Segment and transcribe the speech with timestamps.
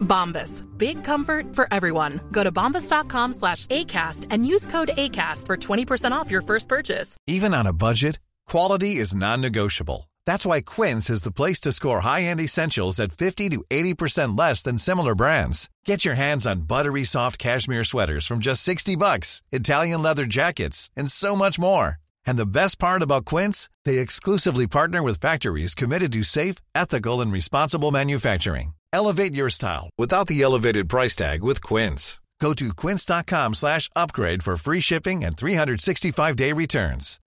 [0.00, 0.64] Bombas.
[0.76, 2.20] Big comfort for everyone.
[2.32, 7.16] Go to bombas.com slash ACAST and use code ACAST for 20% off your first purchase.
[7.26, 10.10] Even on a budget, quality is non-negotiable.
[10.26, 14.62] That's why Quince is the place to score high-end essentials at 50 to 80% less
[14.62, 15.68] than similar brands.
[15.84, 20.90] Get your hands on buttery soft cashmere sweaters from just 60 bucks, Italian leather jackets,
[20.96, 21.96] and so much more.
[22.26, 27.20] And the best part about Quince, they exclusively partner with factories committed to safe, ethical,
[27.20, 28.74] and responsible manufacturing.
[28.92, 32.20] Elevate your style without the elevated price tag with Quince.
[32.40, 37.20] Go to quince.com slash upgrade for free shipping and 365-day returns.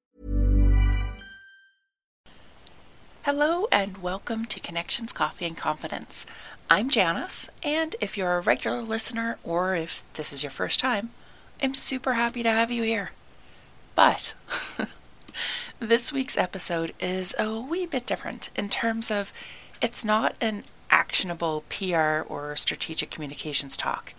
[3.21, 6.25] Hello, and welcome to Connections Coffee and Confidence.
[6.69, 11.11] I'm Janice, and if you're a regular listener or if this is your first time,
[11.61, 13.11] I'm super happy to have you here.
[13.95, 14.33] But
[15.79, 19.31] this week's episode is a wee bit different in terms of
[19.79, 20.63] it's not an
[20.93, 24.13] actionable PR or strategic communications talk,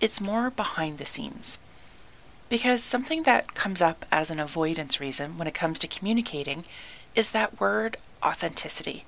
[0.00, 1.58] it's more behind the scenes.
[2.48, 6.64] Because something that comes up as an avoidance reason when it comes to communicating
[7.16, 9.04] is that word authenticity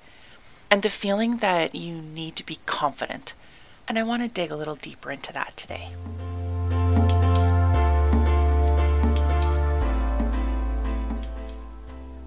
[0.69, 3.33] and the feeling that you need to be confident.
[3.87, 5.93] And I want to dig a little deeper into that today.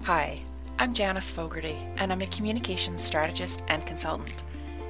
[0.05, 0.39] Hi,
[0.79, 4.43] I'm Janice Fogarty, and I'm a communications strategist and consultant.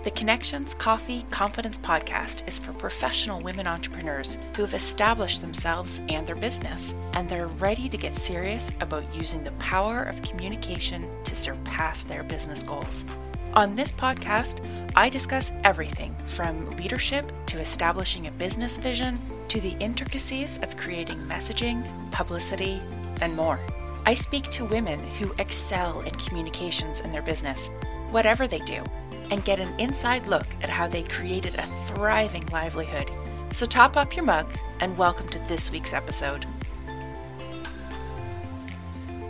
[0.04, 6.26] The Connections Coffee Confidence podcast is for professional women entrepreneurs who have established themselves and
[6.26, 11.36] their business, and they're ready to get serious about using the power of communication to
[11.36, 13.06] surpass their business goals.
[13.54, 19.20] On this podcast, I discuss everything from leadership to establishing a business vision
[19.50, 22.82] to the intricacies of creating messaging, publicity,
[23.22, 23.60] and more.
[24.08, 27.70] I speak to women who excel in communications in their business,
[28.12, 28.84] whatever they do,
[29.30, 33.10] and get an inside look at how they created a thriving livelihood.
[33.52, 34.48] So top up your mug
[34.80, 36.46] and welcome to this week's episode.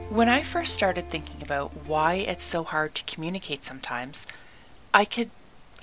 [0.09, 4.27] When I first started thinking about why it's so hard to communicate sometimes,
[4.93, 5.29] I could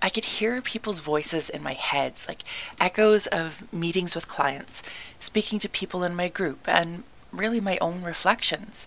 [0.00, 2.44] I could hear people's voices in my heads, like
[2.81, 4.82] echoes of meetings with clients,
[5.19, 8.87] speaking to people in my group, and really my own reflections.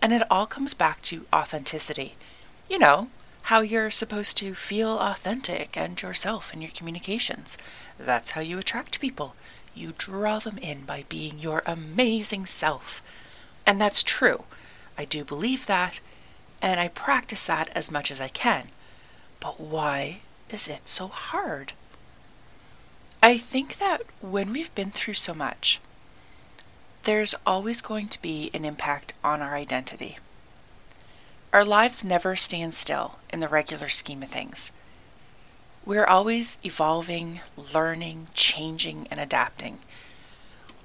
[0.00, 2.14] And it all comes back to authenticity.
[2.70, 3.08] You know,
[3.46, 7.56] how you're supposed to feel authentic and yourself in your communications.
[7.96, 9.36] That's how you attract people.
[9.72, 13.00] You draw them in by being your amazing self.
[13.64, 14.46] And that's true.
[14.98, 16.00] I do believe that,
[16.60, 18.70] and I practice that as much as I can.
[19.38, 21.72] But why is it so hard?
[23.22, 25.80] I think that when we've been through so much,
[27.04, 30.18] there's always going to be an impact on our identity.
[31.56, 34.72] Our lives never stand still in the regular scheme of things.
[35.86, 37.40] We're always evolving,
[37.72, 39.78] learning, changing, and adapting.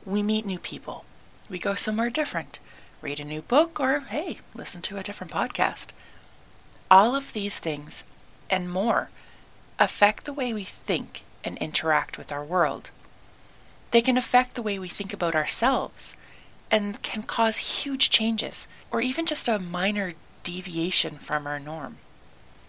[0.06, 1.04] We meet new people.
[1.50, 2.62] We go somewhere different,
[3.02, 5.90] read a new book, or hey, listen to a different podcast.
[6.90, 8.06] All of these things
[8.50, 9.10] and more
[9.78, 12.92] affect the way we think and interact with our world.
[13.92, 16.16] They can affect the way we think about ourselves
[16.72, 20.14] and can cause huge changes or even just a minor
[20.44, 21.98] deviation from our norm.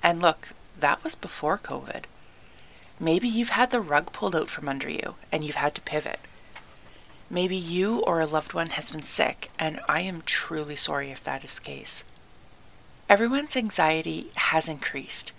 [0.03, 2.05] And look, that was before COVID.
[2.99, 6.21] Maybe you've had the rug pulled out from under you and you've had to pivot.
[7.33, 11.25] Maybe you or a loved one has been sick, and I am truly sorry if
[11.25, 12.05] that is the case.
[13.09, 15.33] Everyone's anxiety has increased,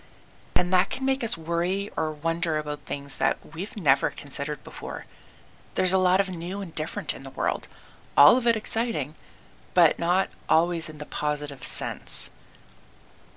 [0.56, 5.06] and that can make us worry or wonder about things that we've never considered before.
[5.76, 7.68] There's a lot of new and different in the world,
[8.18, 9.14] all of it exciting,
[9.76, 12.32] but not always in the positive sense.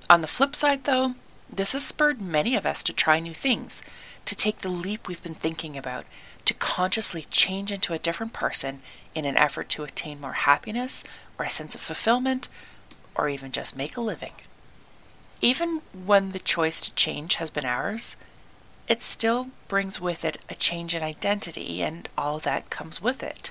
[0.08, 1.14] On the flip side, though,
[1.50, 3.82] this has spurred many of us to try new things,
[4.24, 6.04] to take the leap we've been thinking about,
[6.44, 8.80] to consciously change into a different person
[9.14, 11.02] in an effort to attain more happiness
[11.38, 12.48] or a sense of fulfillment,
[13.14, 14.32] or even just make a living.
[15.42, 18.16] even when the choice to change has been ours,
[18.88, 23.50] it still brings with it a change in identity and all that comes with it.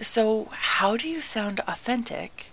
[0.00, 2.49] So, how do you sound authentic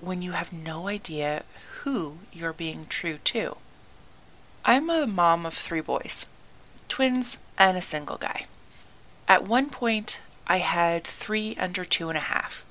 [0.00, 1.44] when you have no idea
[1.82, 3.56] who you're being true to?
[4.64, 6.26] I'm a mom of three boys,
[6.88, 8.46] twins, and a single guy.
[9.26, 12.64] At one point, I had three under two and a half,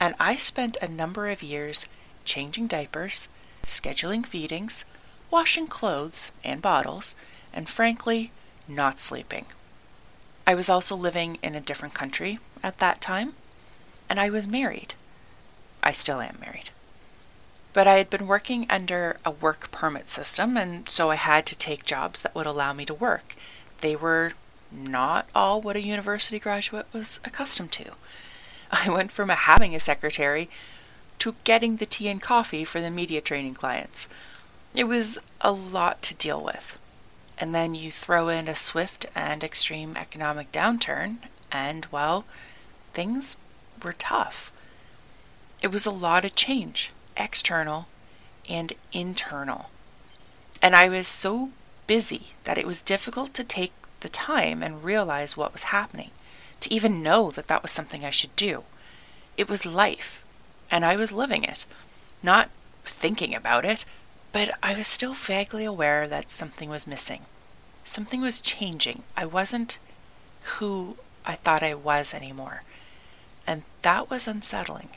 [0.00, 1.86] and I spent a number of years
[2.24, 3.28] changing diapers,
[3.62, 4.84] scheduling feedings,
[5.30, 7.14] washing clothes and bottles,
[7.52, 8.32] and frankly,
[8.68, 9.46] not sleeping.
[10.46, 13.34] I was also living in a different country at that time,
[14.08, 14.94] and I was married.
[15.82, 16.70] I still am married.
[17.72, 21.56] But I had been working under a work permit system, and so I had to
[21.56, 23.34] take jobs that would allow me to work.
[23.80, 24.32] They were
[24.70, 27.92] not all what a university graduate was accustomed to.
[28.70, 30.48] I went from having a secretary
[31.18, 34.08] to getting the tea and coffee for the media training clients.
[34.74, 36.78] It was a lot to deal with.
[37.38, 41.18] And then you throw in a swift and extreme economic downturn,
[41.50, 42.24] and well,
[42.92, 43.36] things
[43.82, 44.51] were tough.
[45.62, 47.86] It was a lot of change, external
[48.50, 49.70] and internal.
[50.60, 51.50] And I was so
[51.86, 56.10] busy that it was difficult to take the time and realize what was happening,
[56.60, 58.64] to even know that that was something I should do.
[59.36, 60.24] It was life,
[60.68, 61.64] and I was living it,
[62.22, 62.50] not
[62.84, 63.84] thinking about it,
[64.32, 67.22] but I was still vaguely aware that something was missing.
[67.84, 69.04] Something was changing.
[69.16, 69.78] I wasn't
[70.58, 72.62] who I thought I was anymore.
[73.46, 74.90] And that was unsettling.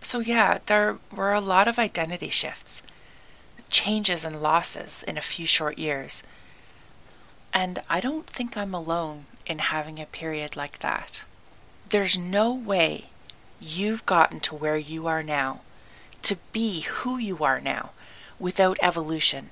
[0.00, 2.82] So, yeah, there were a lot of identity shifts,
[3.68, 6.22] changes and losses in a few short years.
[7.52, 11.24] And I don't think I'm alone in having a period like that.
[11.88, 13.06] There's no way
[13.60, 15.60] you've gotten to where you are now,
[16.22, 17.90] to be who you are now,
[18.38, 19.50] without evolution.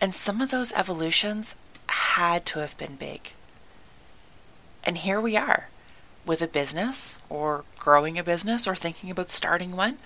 [0.00, 1.56] And some of those evolutions
[1.88, 3.32] had to have been big.
[4.84, 5.68] And here we are
[6.28, 9.98] with a business, or growing a business, or thinking about starting one,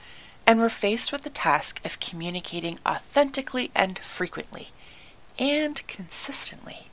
[0.46, 4.69] and we're faced with the task of communicating authentically and frequently,
[5.38, 6.86] and consistently.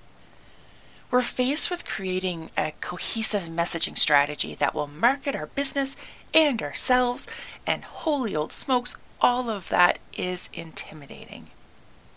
[1.12, 5.96] We're faced with creating a cohesive messaging strategy that will market our business
[6.34, 7.28] and ourselves,
[7.66, 11.48] and holy old smokes, all of that is intimidating.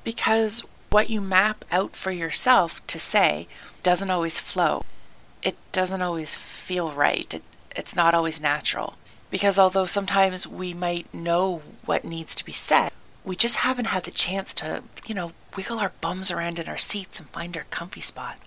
[0.05, 3.47] Because what you map out for yourself to say
[3.82, 4.85] doesn't always flow
[5.43, 7.33] it doesn't always feel right.
[7.35, 7.43] It,
[7.75, 8.94] it's not always natural.
[9.31, 12.93] Because although sometimes we might know what needs to be said,
[13.25, 16.77] we just haven't had the chance to, you know, wiggle our bums around in our
[16.77, 18.39] seats and find our comfy spot.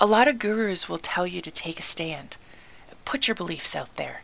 [0.00, 2.36] A lot of gurus will tell you to take a stand,
[3.04, 4.22] put your beliefs out there,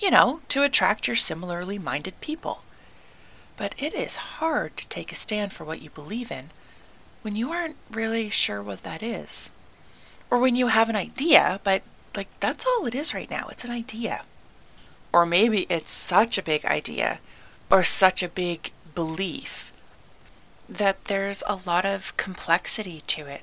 [0.00, 2.62] you know, to attract your similarly minded people.
[3.56, 6.50] But it is hard to take a stand for what you believe in
[7.22, 9.52] when you aren't really sure what that is.
[10.30, 11.82] Or when you have an idea, but
[12.16, 13.48] like that's all it is right now.
[13.50, 14.22] It's an idea.
[15.12, 17.18] Or maybe it's such a big idea
[17.70, 19.72] or such a big belief
[20.68, 23.42] that there's a lot of complexity to it.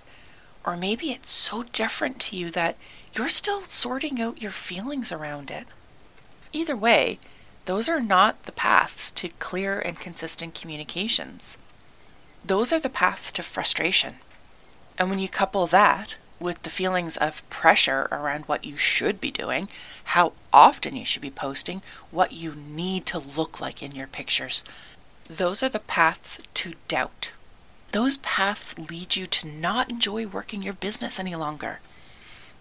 [0.66, 2.78] Or maybe it's so different to you that
[3.13, 5.66] you're still sorting out your feelings around it.
[6.54, 7.19] Either way,
[7.66, 11.57] those are not the paths to clear and consistent communications.
[12.45, 14.16] Those are the paths to frustration.
[14.97, 19.32] And when you couple that with the feelings of pressure around what you should be
[19.32, 19.68] doing,
[20.06, 24.64] how often you should be posting, what you need to look like in your pictures.
[25.26, 27.32] Those are the paths to doubt.
[27.92, 31.80] Those paths lead you to not enjoy working your business any longer.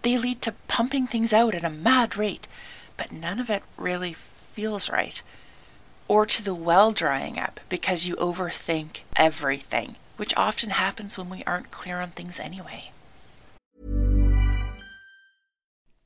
[0.01, 2.47] They lead to pumping things out at a mad rate,
[2.95, 5.21] but none of it really feels right.
[6.07, 11.43] Or to the well drying up because you overthink everything, which often happens when we
[11.45, 12.89] aren't clear on things anyway.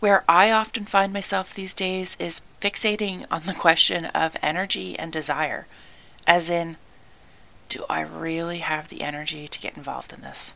[0.00, 5.12] where I often find myself these days is fixating on the question of energy and
[5.12, 5.66] desire.
[6.26, 6.76] As in,
[7.68, 10.54] do I really have the energy to get involved in this?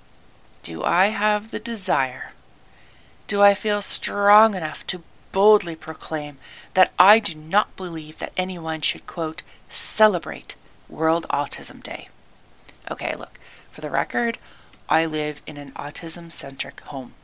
[0.62, 2.32] Do I have the desire?
[3.26, 6.38] Do I feel strong enough to boldly proclaim
[6.74, 10.56] that I do not believe that anyone should, quote, celebrate
[10.88, 12.08] World Autism Day?
[12.90, 13.38] Okay, look,
[13.70, 14.38] for the record,
[14.88, 17.14] I live in an autism centric home.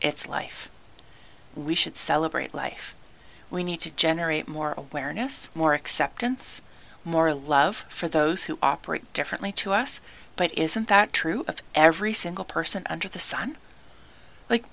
[0.00, 0.70] It's life.
[1.54, 2.94] We should celebrate life.
[3.50, 6.62] We need to generate more awareness, more acceptance,
[7.04, 10.00] more love for those who operate differently to us.
[10.36, 13.56] But isn't that true of every single person under the sun?
[14.50, 14.64] Like,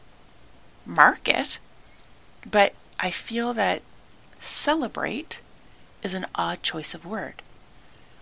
[0.86, 1.60] mark it.
[2.50, 3.82] But I feel that
[4.40, 5.42] celebrate
[6.02, 7.42] is an odd choice of word.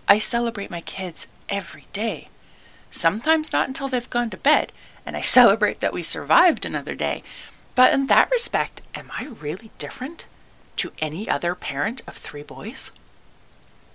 [0.06, 2.28] I celebrate my kids every day.
[2.90, 4.72] Sometimes not until they've gone to bed,
[5.06, 7.22] and I celebrate that we survived another day.
[7.74, 10.26] But in that respect, am I really different
[10.76, 12.92] to any other parent of three boys?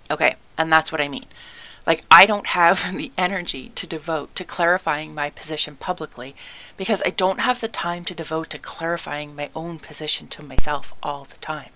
[0.10, 1.26] Okay, and that's what I mean.
[1.86, 6.36] Like, I don't have the energy to devote to clarifying my position publicly
[6.78, 10.94] because I don't have the time to devote to clarifying my own position to myself
[11.04, 11.70] all the time.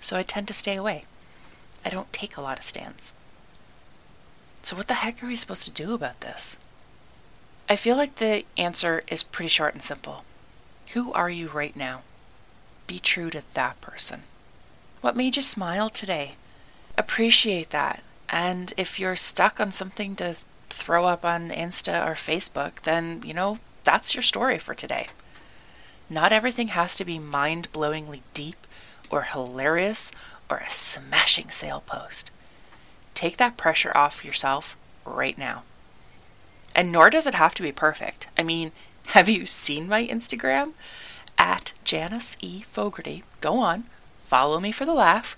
[0.00, 1.04] So I tend to stay away.
[1.84, 3.14] I don't take a lot of stands.
[4.62, 6.58] So, what the heck are we supposed to do about this?
[7.68, 10.24] I feel like the answer is pretty short and simple.
[10.94, 12.02] Who are you right now?
[12.86, 14.22] Be true to that person.
[15.00, 16.34] What made you smile today?
[16.96, 18.02] Appreciate that.
[18.28, 20.36] And if you're stuck on something to
[20.70, 25.08] throw up on Insta or Facebook, then, you know, that's your story for today.
[26.10, 28.66] Not everything has to be mind blowingly deep
[29.10, 30.10] or hilarious
[30.50, 32.30] or a smashing sale post.
[33.14, 35.64] Take that pressure off yourself right now.
[36.74, 38.28] And nor does it have to be perfect.
[38.38, 38.72] I mean,
[39.08, 40.74] have you seen my Instagram?
[41.38, 42.62] At Janice E.
[42.62, 43.24] Fogarty.
[43.40, 43.84] Go on,
[44.26, 45.36] follow me for the laugh,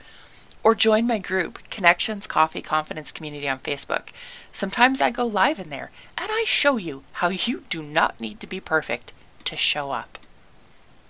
[0.64, 4.08] or join my group, Connections Coffee Confidence Community on Facebook.
[4.50, 8.40] Sometimes I go live in there, and I show you how you do not need
[8.40, 9.12] to be perfect
[9.44, 10.18] to show up.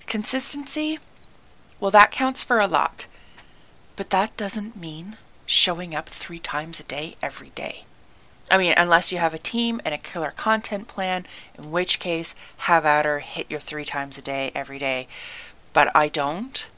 [0.06, 0.98] Consistency?
[1.78, 3.06] Well, that counts for a lot.
[3.96, 7.84] But that doesn't mean showing up three times a day every day.
[8.50, 11.24] I mean, unless you have a team and a killer content plan,
[11.56, 15.06] in which case, have at her, hit your three times a day every day.
[15.72, 16.68] But I don't,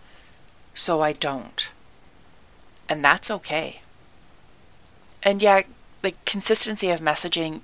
[0.74, 1.70] so I don't.
[2.88, 3.80] And that's okay.
[5.22, 5.62] And yeah,
[6.02, 7.60] the consistency of messaging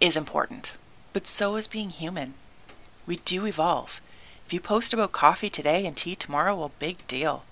[0.00, 0.72] is important,
[1.12, 2.34] but so is being human.
[3.06, 4.00] We do evolve.
[4.46, 7.44] If you post about coffee today and tea tomorrow, well, big deal.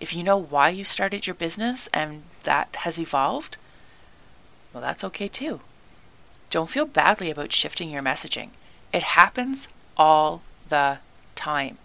[0.00, 3.58] If you know why you started your business and that has evolved,
[4.74, 5.60] well, that's okay too.
[6.50, 8.50] Don't feel badly about shifting your messaging.
[8.92, 10.98] It happens all the
[11.36, 11.78] time,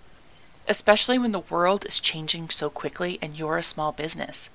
[0.67, 4.49] especially when the world is changing so quickly and you're a small business.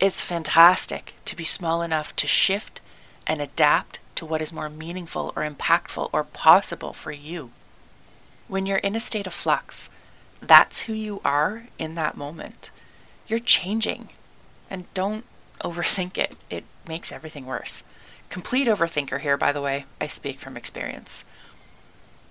[0.00, 2.80] It's fantastic to be small enough to shift
[3.26, 7.50] and adapt to what is more meaningful or impactful or possible for you.
[8.48, 9.90] When you're in a state of flux,
[10.40, 12.70] that's who you are in that moment.
[13.26, 14.08] You're changing.
[14.68, 15.24] And don't
[15.62, 17.84] overthink it, it makes everything worse.
[18.28, 21.24] Complete overthinker here, by the way, I speak from experience.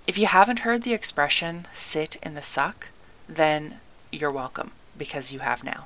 [0.07, 2.89] If you haven't heard the expression sit in the suck,
[3.29, 3.79] then
[4.11, 5.85] you're welcome because you have now.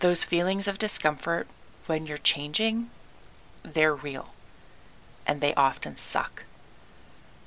[0.00, 1.46] Those feelings of discomfort
[1.86, 2.90] when you're changing,
[3.62, 4.30] they're real
[5.26, 6.44] and they often suck.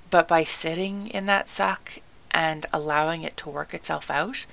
[0.10, 2.00] But by sitting in that suck
[2.32, 4.46] and allowing it to work itself out,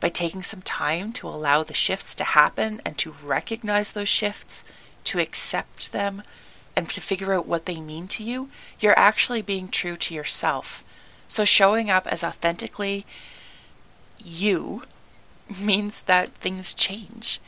[0.00, 4.64] by taking some time to allow the shifts to happen and to recognize those shifts,
[5.04, 6.22] to accept them,
[6.76, 10.84] and to figure out what they mean to you, you're actually being true to yourself.
[11.26, 13.04] So showing up as authentically
[14.18, 14.84] you
[15.60, 17.40] means that things change.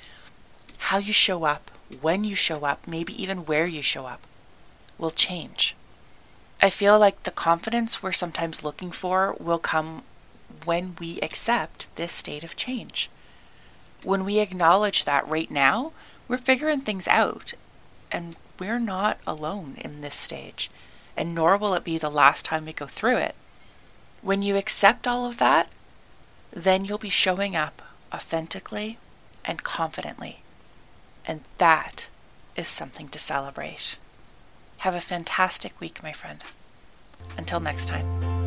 [0.78, 4.26] How you show up, when you show up, maybe even where you show up,
[4.98, 5.76] will change.
[6.62, 10.02] I feel like the confidence we're sometimes looking for will come
[10.64, 13.10] when we accept this state of change.
[14.04, 15.92] When we acknowledge that right now,
[16.28, 17.54] we're figuring things out
[18.10, 20.70] and we're not alone in this stage,
[21.16, 23.34] and nor will it be the last time we go through it.
[24.22, 25.68] When you accept all of that,
[26.52, 28.98] then you'll be showing up authentically
[29.44, 30.42] and confidently.
[31.26, 32.08] And that
[32.56, 33.96] is something to celebrate.
[34.78, 36.42] Have a fantastic week, my friend.
[37.36, 38.39] Until next time.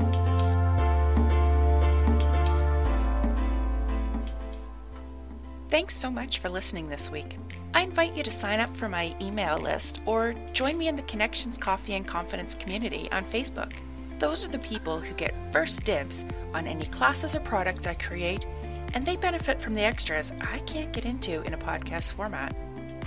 [5.74, 7.36] Thanks so much for listening this week.
[7.74, 11.02] I invite you to sign up for my email list or join me in the
[11.02, 13.74] Connections Coffee and Confidence community on Facebook.
[14.20, 18.46] Those are the people who get first dibs on any classes or products I create,
[18.94, 22.56] and they benefit from the extras I can't get into in a podcast format.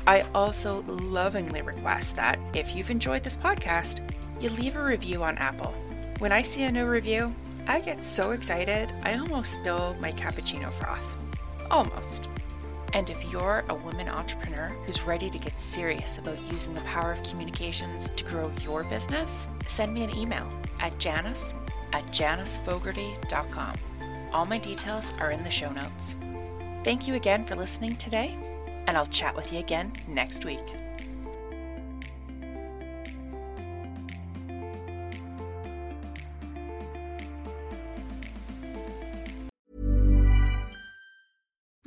[0.09, 4.01] I also lovingly request that if you've enjoyed this podcast,
[4.41, 5.73] you leave a review on Apple.
[6.19, 7.33] When I see a new review,
[7.69, 11.17] I get so excited I almost spill my cappuccino froth.
[11.71, 12.29] Almost.
[12.97, 17.13] And if you're a woman entrepreneur who's ready to get serious about using the power
[17.13, 20.49] of communications to grow your business, send me an email
[20.81, 21.53] at janice
[21.93, 23.75] at janicefogarty.com.
[24.33, 26.17] All my details are in the show notes.
[26.85, 28.35] Thank you again for listening today
[28.87, 30.86] and I'll chat with you again next week.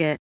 [0.00, 0.29] Target.